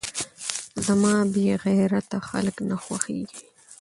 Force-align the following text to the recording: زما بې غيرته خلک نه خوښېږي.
زما 0.85 1.13
بې 1.33 1.45
غيرته 1.65 2.17
خلک 2.29 2.55
نه 2.69 2.75
خوښېږي. 2.83 3.41